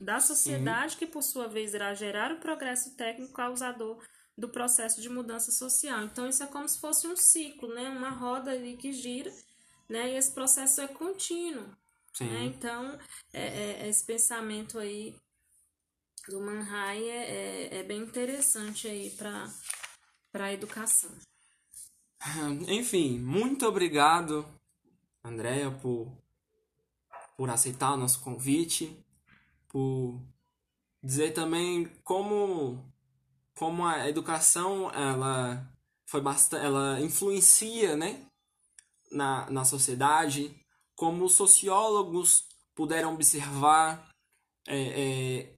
[0.00, 0.98] da sociedade, Sim.
[0.98, 4.02] que por sua vez irá gerar o progresso técnico causador
[4.36, 6.04] do processo de mudança social.
[6.04, 7.88] Então, isso é como se fosse um ciclo, né?
[7.88, 9.32] uma roda ali que gira,
[9.88, 10.12] né?
[10.12, 11.66] e esse processo é contínuo.
[12.20, 12.44] Né?
[12.44, 12.98] Então,
[13.32, 15.14] é, é, esse pensamento aí
[16.28, 19.48] do Manhai é, é, é bem interessante aí para
[20.34, 21.10] a educação.
[22.68, 24.46] Enfim, muito obrigado,
[25.24, 26.12] Andréia, por,
[27.36, 28.96] por aceitar o nosso convite,
[29.68, 30.20] por
[31.02, 32.84] dizer também como,
[33.54, 35.72] como a educação ela
[36.06, 38.26] foi bastante, ela influencia, né,
[39.10, 40.54] na, na sociedade,
[40.94, 44.08] como os sociólogos puderam observar
[44.66, 45.55] é, é,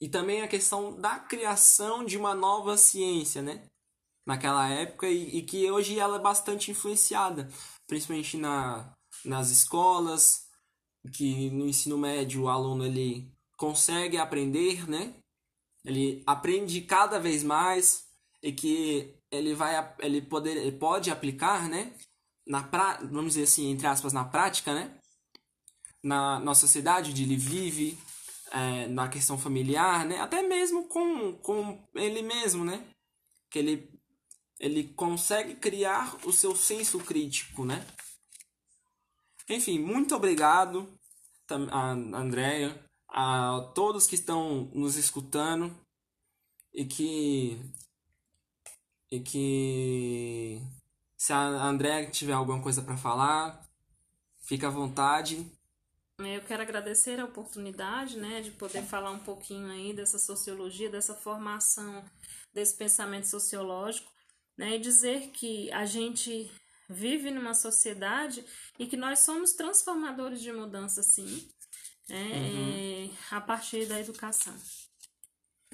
[0.00, 3.66] e também a questão da criação de uma nova ciência, né?
[4.26, 7.48] Naquela época e, e que hoje ela é bastante influenciada,
[7.86, 8.92] principalmente na,
[9.24, 10.46] nas escolas,
[11.12, 15.14] que no ensino médio o aluno ele consegue aprender, né?
[15.84, 18.04] Ele aprende cada vez mais
[18.42, 21.92] e que ele vai ele poder ele pode aplicar, né?
[22.46, 24.98] Na pra, vamos dizer assim, entre aspas, na prática, né?
[26.02, 27.98] Na nossa sociedade onde ele vive,
[28.52, 30.20] é, na questão familiar, né?
[30.20, 32.84] Até mesmo com, com ele mesmo, né?
[33.50, 33.90] Que ele,
[34.58, 37.86] ele consegue criar o seu senso crítico, né?
[39.48, 40.92] Enfim, muito obrigado
[41.70, 45.74] a Andrea, a todos que estão nos escutando
[46.74, 47.56] e que
[49.10, 50.60] e que
[51.16, 53.66] se a Andrea tiver alguma coisa para falar,
[54.42, 55.50] fica à vontade.
[56.18, 61.14] Eu quero agradecer a oportunidade, né, de poder falar um pouquinho aí dessa sociologia, dessa
[61.14, 62.04] formação
[62.54, 64.10] desse pensamento sociológico,
[64.56, 66.50] né, e dizer que a gente
[66.88, 68.42] vive numa sociedade
[68.78, 71.46] e que nós somos transformadores de mudança, sim,
[72.08, 73.14] né, uhum.
[73.30, 74.54] a partir da educação.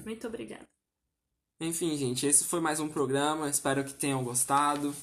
[0.03, 0.67] Muito obrigada.
[1.61, 3.49] Enfim, gente, esse foi mais um programa.
[3.49, 4.93] Espero que tenham gostado.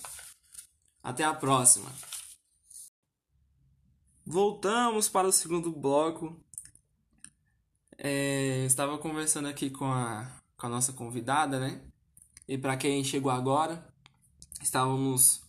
[1.02, 1.90] Até a próxima.
[4.32, 6.40] Voltamos para o segundo bloco.
[7.98, 11.82] É, estava conversando aqui com a, com a nossa convidada, né?
[12.46, 13.92] E para quem chegou agora,
[14.62, 15.42] estávamos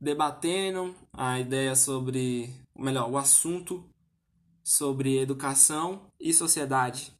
[0.00, 3.84] debatendo a ideia sobre, melhor, o assunto
[4.62, 7.12] sobre educação e sociedade.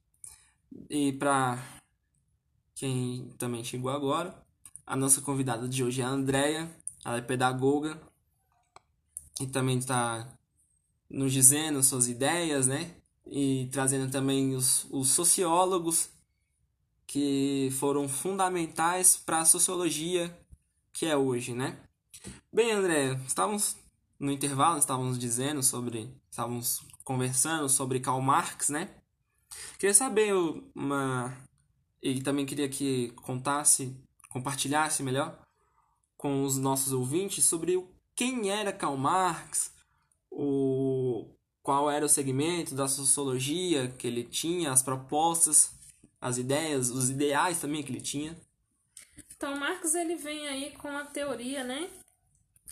[0.88, 1.60] E para
[2.72, 4.40] quem também chegou agora,
[4.86, 6.70] a nossa convidada de hoje é a Andrea,
[7.04, 8.00] ela é pedagoga
[9.40, 10.38] e também está
[11.10, 12.94] nos dizendo suas ideias, né?
[13.26, 16.08] E trazendo também os, os sociólogos
[17.06, 20.34] que foram fundamentais para a sociologia
[20.92, 21.78] que é hoje, né?
[22.52, 23.76] Bem, André, estávamos
[24.18, 28.90] no intervalo, estávamos dizendo sobre, estávamos conversando sobre Karl Marx, né?
[29.78, 30.32] Queria saber
[30.74, 31.36] uma
[32.02, 33.94] e também queria que contasse,
[34.28, 35.38] compartilhasse melhor
[36.16, 37.82] com os nossos ouvintes sobre
[38.14, 39.72] quem era Karl Marx,
[40.30, 40.89] o
[41.70, 45.70] qual era o segmento da sociologia que ele tinha, as propostas,
[46.20, 48.36] as ideias, os ideais também que ele tinha.
[49.36, 51.88] Então, Marx ele vem aí com a teoria, né?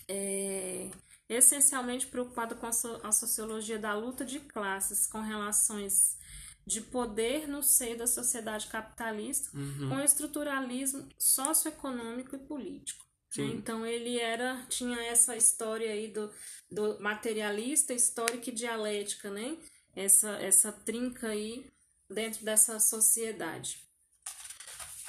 [0.09, 0.91] É,
[1.29, 6.19] essencialmente preocupado com a, so, a sociologia da luta de classes, com relações
[6.67, 9.91] de poder no seio da sociedade capitalista, uhum.
[9.91, 13.07] com o estruturalismo socioeconômico e político.
[13.37, 13.45] Né?
[13.45, 16.31] Então ele era tinha essa história aí do,
[16.71, 19.59] do materialista, histórica e dialética, né?
[19.95, 21.67] Essa essa trinca aí
[22.09, 23.83] dentro dessa sociedade.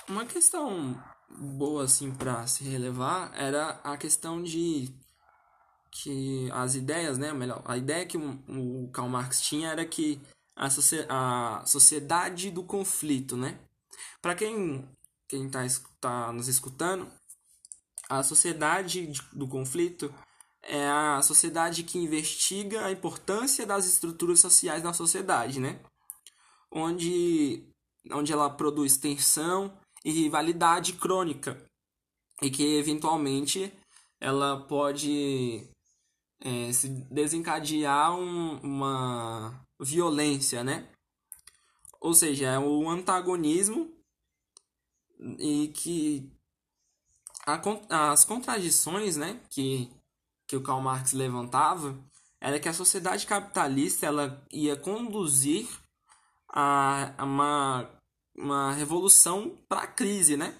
[0.07, 4.93] Uma questão boa assim para se relevar era a questão de
[5.91, 10.21] que as ideias, né, melhor, a ideia que o, Karl Marx tinha era que
[10.55, 10.67] a,
[11.09, 13.59] a sociedade do conflito, né?
[14.21, 14.87] Para quem
[15.27, 15.61] quem está
[16.01, 17.07] tá nos escutando,
[18.09, 20.13] a sociedade do conflito
[20.63, 25.79] é a sociedade que investiga a importância das estruturas sociais na sociedade, né?
[26.71, 27.63] Onde,
[28.11, 31.63] onde ela produz tensão e rivalidade crônica
[32.41, 33.71] e que eventualmente
[34.19, 35.69] ela pode
[36.41, 40.89] é, se desencadear um, uma violência, né?
[42.01, 43.93] Ou seja, é um antagonismo
[45.37, 46.31] e que
[47.89, 49.89] as contradições né, que,
[50.47, 51.97] que o Karl Marx levantava
[52.41, 55.67] era que a sociedade capitalista ela ia conduzir
[56.47, 57.89] a, a uma
[58.39, 60.55] uma revolução para a crise, né?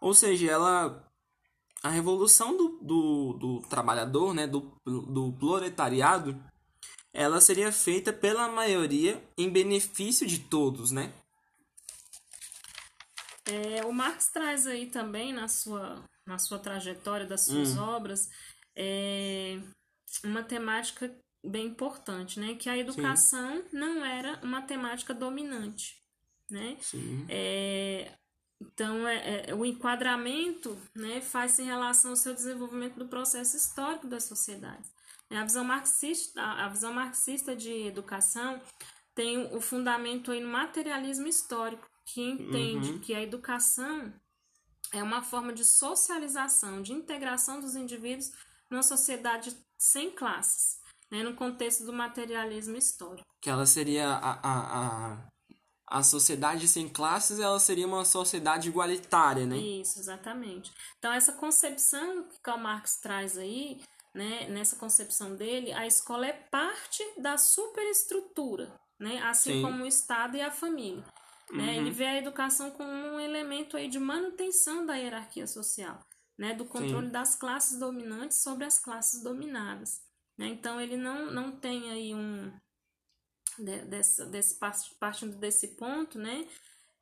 [0.00, 1.06] Ou seja, ela
[1.82, 6.40] a revolução do, do, do trabalhador, né, do, do proletariado,
[7.12, 11.12] ela seria feita pela maioria em benefício de todos, né?
[13.46, 17.82] É, o Marx traz aí também na sua, na sua trajetória das suas hum.
[17.82, 18.28] obras
[18.76, 19.58] é,
[20.24, 22.54] uma temática bem importante, né?
[22.54, 23.64] Que a educação Sim.
[23.72, 25.96] não era uma temática dominante,
[26.48, 26.76] né?
[27.28, 28.12] É,
[28.60, 34.06] então, é, é, o enquadramento né, faz em relação ao seu desenvolvimento do processo histórico
[34.06, 34.92] das sociedades.
[35.30, 38.60] A visão marxista, a visão marxista de educação
[39.14, 42.98] tem o fundamento aí no materialismo histórico, que entende uhum.
[42.98, 44.12] que a educação
[44.92, 48.32] é uma forma de socialização, de integração dos indivíduos
[48.70, 53.26] numa sociedade sem classes, né, no contexto do materialismo histórico.
[53.40, 55.32] Que ela seria a, a, a
[55.92, 59.58] a sociedade sem classes ela seria uma sociedade igualitária, né?
[59.58, 60.72] Isso, exatamente.
[60.98, 63.82] Então essa concepção que Karl Marx traz aí,
[64.14, 69.62] né, nessa concepção dele, a escola é parte da superestrutura, né, assim Sim.
[69.62, 71.04] como o Estado e a família.
[71.52, 71.64] Né?
[71.64, 71.72] Uhum.
[71.74, 76.02] Ele vê a educação como um elemento aí de manutenção da hierarquia social,
[76.38, 77.12] né, do controle Sim.
[77.12, 80.00] das classes dominantes sobre as classes dominadas.
[80.38, 80.46] Né?
[80.46, 82.50] Então ele não, não tem aí um
[83.58, 84.58] de, dessa, desse,
[84.98, 86.48] partindo desse ponto, né,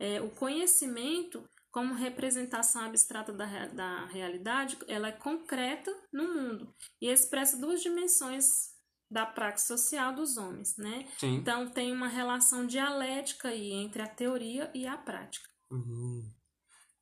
[0.00, 7.06] é, o conhecimento como representação abstrata da, da realidade, ela é concreta no mundo e
[7.06, 8.69] expressa duas dimensões
[9.10, 11.06] da prática social dos homens, né?
[11.18, 11.34] Sim.
[11.34, 15.48] Então tem uma relação dialética aí entre a teoria e a prática.
[15.70, 16.30] Uhum.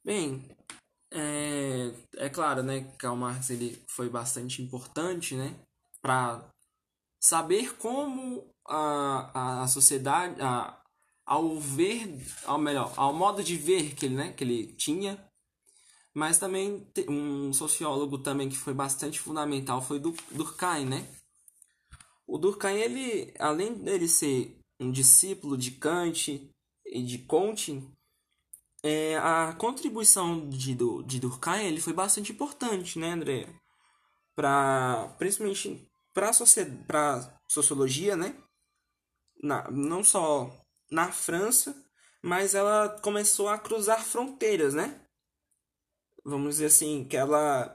[0.04, 0.48] Bem,
[1.12, 5.54] é, é claro, né, Karl Marx ele foi bastante importante, né,
[6.00, 6.48] para
[7.20, 10.80] saber como a, a sociedade, a,
[11.26, 15.22] ao ver, ao melhor, ao modo de ver que ele, né, que ele tinha,
[16.14, 21.06] mas também um sociólogo também que foi bastante fundamental foi do Durkheim, né?
[22.28, 26.48] O Durkheim, ele, além dele ser um discípulo de Kant
[26.86, 27.82] e de Comte,
[28.82, 33.48] é, a contribuição de, de Durkheim ele foi bastante importante, né, André?
[34.36, 38.36] Para principalmente para a sociologia, né?
[39.42, 40.50] na, não só
[40.90, 41.74] na França,
[42.22, 45.00] mas ela começou a cruzar fronteiras, né?
[46.24, 47.74] Vamos dizer assim, que ela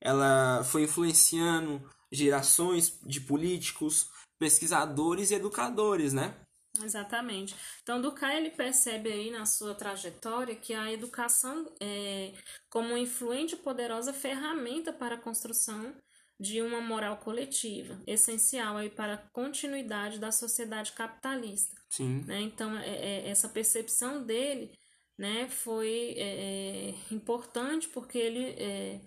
[0.00, 6.34] ela foi influenciando gerações de políticos, pesquisadores e educadores, né?
[6.82, 7.54] Exatamente.
[7.82, 12.32] Então, Durkheim ele percebe aí na sua trajetória que a educação é
[12.68, 15.94] como uma influente e poderosa ferramenta para a construção
[16.38, 21.76] de uma moral coletiva, essencial aí para a continuidade da sociedade capitalista.
[21.90, 22.24] Sim.
[22.26, 22.40] Né?
[22.40, 24.72] Então, é, é, essa percepção dele
[25.18, 29.00] né, foi é, é importante porque ele é,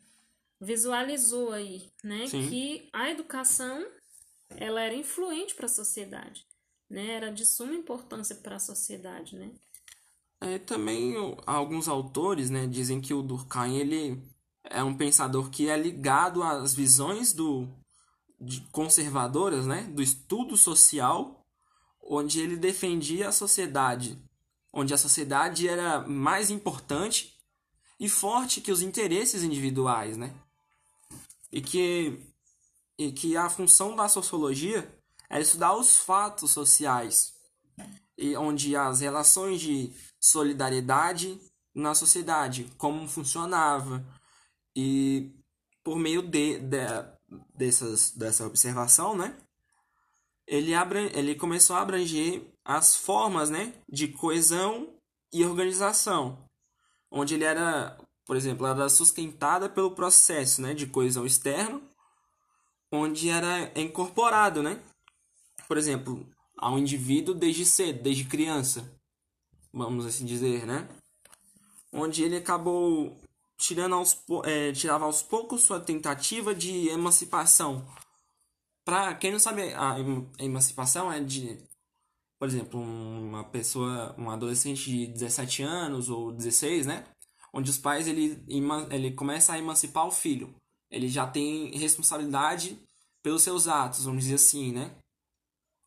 [0.63, 3.86] visualizou aí né, que a educação
[4.56, 6.45] ela era influente para a sociedade,
[6.89, 7.08] né?
[7.15, 9.36] era de suma importância para a sociedade.
[9.36, 9.52] Né?
[10.41, 14.23] É, também alguns autores né, dizem que o Durkheim ele
[14.63, 17.67] é um pensador que é ligado às visões do
[18.71, 21.45] conservadoras, né, do estudo social,
[22.02, 24.21] onde ele defendia a sociedade,
[24.71, 27.34] onde a sociedade era mais importante
[27.97, 30.34] e forte que os interesses individuais, né?
[31.53, 32.19] E que
[32.97, 34.91] e que a função da sociologia
[35.29, 37.33] é estudar os fatos sociais
[38.17, 41.39] e onde as relações de solidariedade
[41.73, 44.05] na sociedade, como funcionava,
[44.75, 45.31] e
[45.83, 46.77] por meio de, de
[47.55, 49.35] dessas, dessa observação, né,
[50.45, 54.93] ele, abra, ele começou a abranger as formas né, de coesão
[55.31, 56.37] e organização,
[57.11, 61.81] onde ele era, por exemplo, era sustentada pelo processo né, de coesão externo,
[62.91, 64.81] onde era incorporado, né,
[65.67, 66.27] por exemplo,
[66.58, 68.98] ao indivíduo desde cedo, desde criança,
[69.73, 70.87] vamos assim dizer, né,
[71.91, 73.19] onde ele acabou
[73.58, 77.85] tirando aos, é, tirava aos poucos sua tentativa de emancipação.
[78.83, 79.95] Para quem não sabe, a
[80.39, 81.58] emancipação é de,
[82.37, 87.06] por exemplo, uma pessoa, um adolescente de 17 anos ou 16, né?
[87.54, 88.43] Onde os pais ele,
[88.89, 90.56] ele começa a emancipar o filho.
[90.89, 92.79] Ele já tem responsabilidade
[93.21, 94.95] pelos seus atos, vamos dizer assim, né?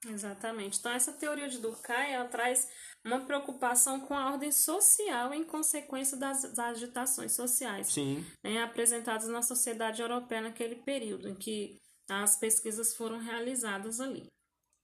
[0.07, 0.79] Exatamente.
[0.79, 2.69] Então essa teoria de Durkheim, ela traz
[3.05, 7.95] uma preocupação com a ordem social em consequência das, das agitações sociais
[8.43, 14.27] né, apresentadas na sociedade europeia naquele período em que as pesquisas foram realizadas ali.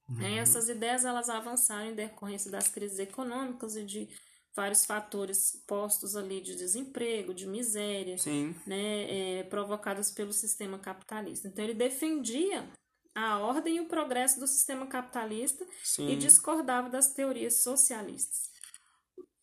[0.09, 0.37] Uhum.
[0.37, 4.09] Essas ideias elas avançaram em decorrência das crises econômicas e de
[4.55, 8.55] vários fatores postos ali de desemprego, de miséria, Sim.
[8.67, 11.49] né, é, provocados pelo sistema capitalista.
[11.49, 12.69] Então ele defendia
[13.15, 16.09] a ordem e o progresso do sistema capitalista Sim.
[16.09, 18.51] e discordava das teorias socialistas.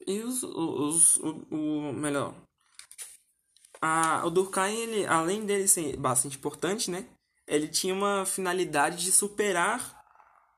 [0.05, 2.34] E os, os, o, o melhor,
[3.82, 7.07] a, o Durkheim, ele, além dele ser bastante importante, né?
[7.47, 9.97] Ele tinha uma finalidade de superar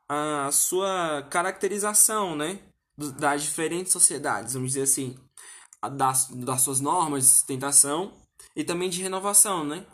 [0.08, 2.60] a sua caracterização, né?
[3.10, 5.18] Das diferentes sociedades, vamos dizer assim,
[5.90, 8.14] das, das suas normas de sustentação
[8.56, 9.86] e também de renovação, né?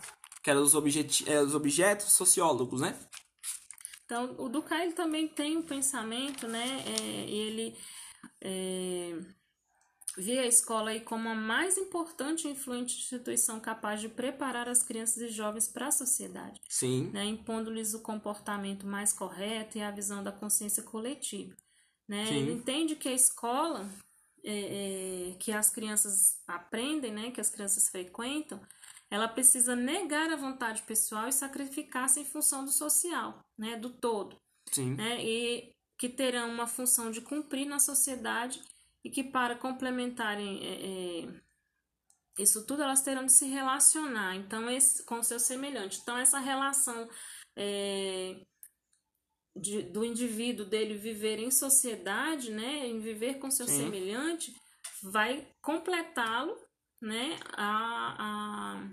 [0.43, 2.97] Que eram os, objet, é, os objetos sociólogos, né?
[4.05, 6.83] Então, o Durkheim também tem um pensamento, né?
[6.87, 7.77] É, ele
[8.41, 9.19] é,
[10.17, 14.81] via a escola aí como a mais importante e influente instituição capaz de preparar as
[14.81, 16.59] crianças e jovens para a sociedade.
[16.67, 17.11] Sim.
[17.13, 21.55] Né, impondo-lhes o comportamento mais correto e a visão da consciência coletiva.
[22.07, 22.25] Né?
[22.25, 22.35] Sim.
[22.37, 23.89] Ele entende que a escola
[24.43, 28.61] é, é, que as crianças aprendem, né, que as crianças frequentam,
[29.09, 34.39] ela precisa negar a vontade pessoal e sacrificar-se em função do social, né, do todo.
[34.71, 34.95] Sim.
[34.95, 38.61] Né, e que terão uma função de cumprir na sociedade
[39.03, 41.41] e que para complementarem é, é,
[42.37, 46.39] isso tudo elas terão de se relacionar então esse, com o seu semelhante então essa
[46.39, 47.09] relação
[47.55, 48.45] é,
[49.59, 53.85] de, do indivíduo dele viver em sociedade né em viver com seu Sim.
[53.85, 54.53] semelhante
[55.01, 56.57] vai completá-lo
[57.01, 58.89] né a, a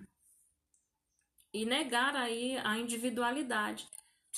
[1.53, 3.87] e negar aí a individualidade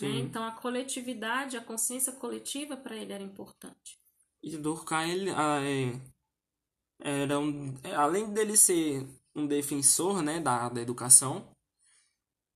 [0.01, 0.09] né?
[0.19, 3.99] Então a coletividade a consciência coletiva para ele era importante
[4.43, 5.99] E Durkheim, ele, ah, é,
[7.01, 11.47] era um, é, além dele ser um defensor né, da, da educação,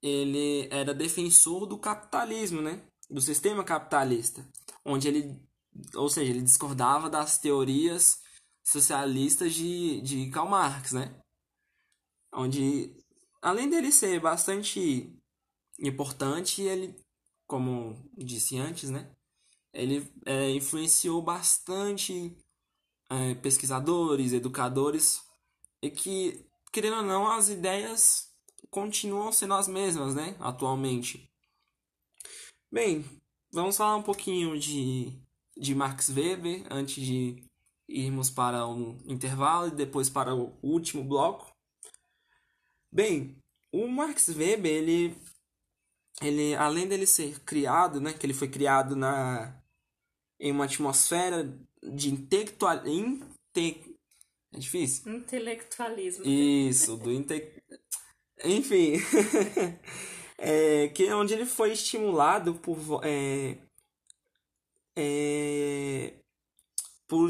[0.03, 4.46] ele era defensor do capitalismo, né, do sistema capitalista,
[4.84, 5.36] onde ele,
[5.94, 8.20] ou seja, ele discordava das teorias
[8.62, 11.14] socialistas de, de Karl Marx, né,
[12.32, 12.96] onde,
[13.42, 15.12] além dele ser bastante
[15.78, 16.94] importante, ele,
[17.46, 19.11] como disse antes, né,
[19.72, 22.36] ele é, influenciou bastante
[23.08, 25.22] é, pesquisadores, educadores,
[25.82, 28.28] e que, querendo ou não, as ideias
[28.70, 31.30] continuam sendo as mesmas, né, atualmente.
[32.73, 33.05] Bem,
[33.51, 35.12] vamos falar um pouquinho de,
[35.57, 37.43] de Max Weber antes de
[37.89, 41.53] irmos para um intervalo e depois para o último bloco.
[42.93, 43.37] Bem,
[43.73, 45.16] o Max Weber, ele,
[46.23, 49.61] ele além dele ser criado, né, que ele foi criado na
[50.39, 51.53] em uma atmosfera
[51.83, 53.97] de intelectual inte,
[54.55, 55.12] é difícil.
[55.12, 56.25] Intelectualismo.
[56.25, 57.53] Isso, do inte,
[58.45, 58.95] enfim,
[60.41, 63.59] é, que é onde ele foi estimulado por é,
[64.97, 66.14] é,
[67.07, 67.28] por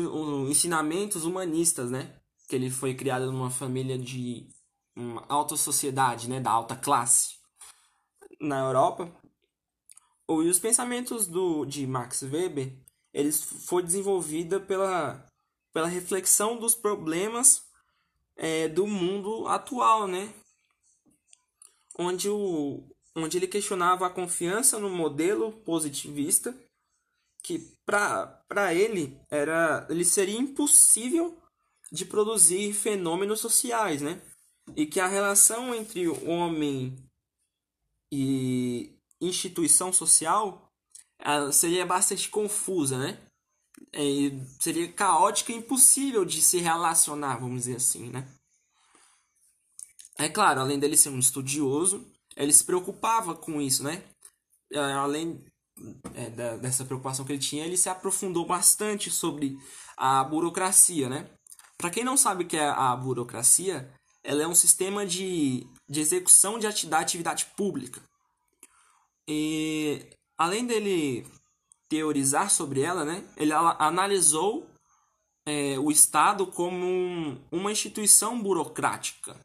[0.48, 2.14] ensinamentos humanistas, né?
[2.48, 4.48] Que ele foi criado numa família de
[4.96, 6.40] uma alta sociedade, né?
[6.40, 7.36] Da alta classe
[8.40, 9.12] na Europa.
[10.28, 12.78] E os pensamentos do, de Max Weber
[13.12, 15.26] eles foi desenvolvida pela,
[15.72, 17.64] pela reflexão dos problemas
[18.36, 20.32] é, do mundo atual, né?
[21.98, 26.54] Onde, o, onde ele questionava a confiança no modelo positivista,
[27.42, 31.36] que para ele era ele seria impossível
[31.90, 34.20] de produzir fenômenos sociais, né?
[34.76, 36.96] E que a relação entre o homem
[38.12, 40.72] e instituição social
[41.52, 43.26] seria bastante confusa, né?
[43.92, 44.02] É,
[44.61, 48.28] seria caótica e impossível de se relacionar, vamos dizer assim, né?
[50.18, 52.06] É claro, além dele ser um estudioso,
[52.43, 54.03] ele se preocupava com isso, né?
[54.72, 55.45] É, além
[56.14, 59.59] é, da, dessa preocupação que ele tinha, ele se aprofundou bastante sobre
[59.97, 61.28] a burocracia, né?
[61.76, 66.01] Para quem não sabe o que é a burocracia, ela é um sistema de, de
[66.01, 68.03] execução de atividade pública.
[69.26, 71.26] E além dele
[71.88, 74.68] teorizar sobre ela, né, ele analisou
[75.47, 79.38] é, o Estado como um, uma instituição burocrática,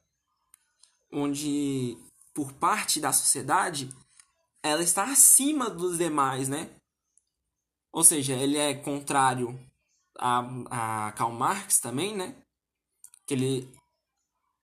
[1.12, 1.98] onde,
[2.36, 3.90] por parte da sociedade,
[4.62, 6.70] ela está acima dos demais, né?
[7.92, 9.60] Ou seja, ele é contrário
[10.20, 12.36] a, a Karl Marx também, né?
[13.26, 13.74] Que ele,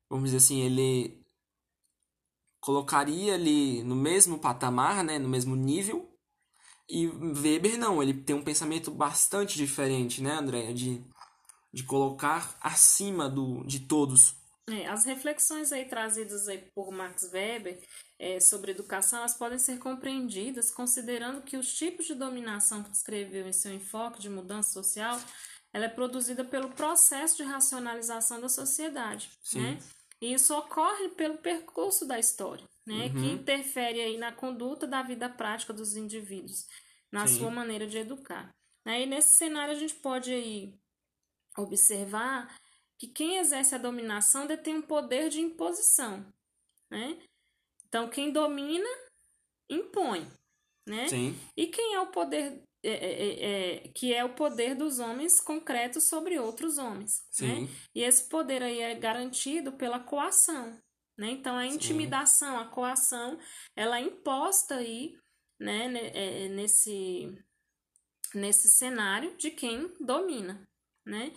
[0.08, 1.20] vamos dizer assim, ele
[2.60, 5.18] colocaria ali no mesmo patamar, né?
[5.18, 6.12] No mesmo nível
[6.92, 10.74] e Weber não, ele tem um pensamento bastante diferente, né, André?
[10.74, 11.02] De,
[11.72, 14.36] de colocar acima do, de todos
[14.70, 17.82] É, as reflexões aí trazidas aí por Max Weber
[18.18, 23.48] é, sobre educação, elas podem ser compreendidas considerando que os tipos de dominação que descreveu
[23.48, 25.20] em seu enfoque de mudança social,
[25.72, 29.62] ela é produzida pelo processo de racionalização da sociedade, Sim.
[29.62, 29.78] né?
[30.20, 33.06] E isso ocorre pelo percurso da história, né?
[33.06, 33.14] Uhum.
[33.14, 36.68] Que interfere aí na conduta da vida prática dos indivíduos,
[37.10, 37.38] na Sim.
[37.38, 38.54] sua maneira de educar.
[38.86, 39.02] Né?
[39.02, 40.78] E nesse cenário a gente pode aí
[41.58, 42.56] observar
[43.02, 46.24] que quem exerce a dominação detém um poder de imposição,
[46.88, 47.18] né?
[47.84, 48.88] Então, quem domina,
[49.68, 50.30] impõe,
[50.86, 51.08] né?
[51.08, 51.36] Sim.
[51.56, 55.40] E quem é o poder, é, é, é, é que é o poder dos homens
[55.40, 57.64] concretos sobre outros homens, Sim.
[57.64, 57.68] né?
[57.92, 60.80] E esse poder aí é garantido pela coação,
[61.18, 61.32] né?
[61.32, 62.62] Então, a intimidação, Sim.
[62.62, 63.36] a coação,
[63.74, 65.18] ela é imposta aí,
[65.58, 67.36] né, é, nesse,
[68.32, 70.62] nesse cenário de quem domina,
[71.04, 71.32] né?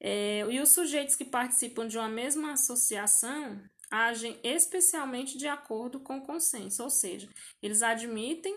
[0.00, 6.18] É, e os sujeitos que participam de uma mesma associação agem especialmente de acordo com
[6.18, 7.28] o consenso, ou seja,
[7.60, 8.56] eles admitem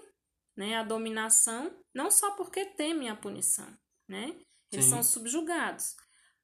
[0.56, 3.68] né, a dominação não só porque temem a punição,
[4.08, 4.36] né?
[4.72, 4.92] Eles Sim.
[4.92, 5.96] são subjugados,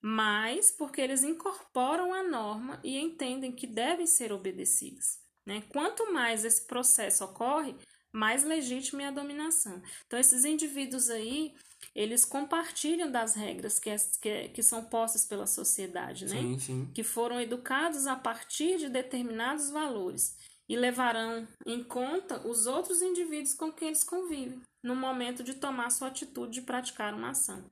[0.02, 5.20] mas porque eles incorporam a norma e entendem que devem ser obedecidas.
[5.46, 5.64] Né?
[5.70, 7.76] Quanto mais esse processo ocorre,
[8.12, 9.82] mais legítima é a dominação.
[10.06, 11.54] Então, esses indivíduos aí,
[11.96, 16.42] eles compartilham das regras que, que, que são postas pela sociedade, né?
[16.42, 16.92] Sim, sim.
[16.94, 23.54] Que foram educados a partir de determinados valores e levarão em conta os outros indivíduos
[23.54, 27.70] com quem eles convivem no momento de tomar sua atitude de praticar uma ação.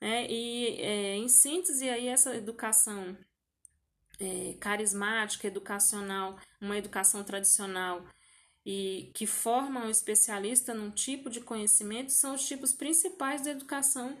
[0.00, 3.16] É, e, é, em síntese, aí, essa educação
[4.20, 8.04] é, carismática, educacional, uma educação tradicional
[8.64, 14.16] e que formam um especialista num tipo de conhecimento são os tipos principais da educação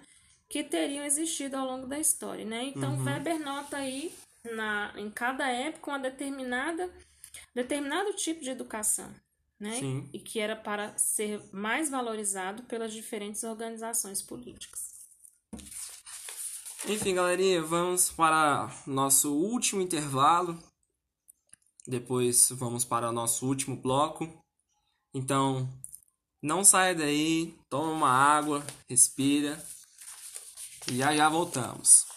[0.48, 2.64] que teriam existido ao longo da história, né?
[2.64, 3.04] Então uhum.
[3.04, 4.14] Weber nota aí
[4.54, 6.90] na, em cada época uma determinada
[7.54, 9.12] determinado tipo de educação,
[9.58, 9.78] né?
[9.78, 10.08] Sim.
[10.12, 14.92] E que era para ser mais valorizado pelas diferentes organizações políticas.
[16.86, 20.62] Enfim, galerinha, vamos para nosso último intervalo
[21.86, 24.28] depois vamos para o nosso último bloco.
[25.12, 25.68] Então,
[26.42, 29.62] não saia daí, toma uma água, respira
[30.90, 32.13] e já já voltamos.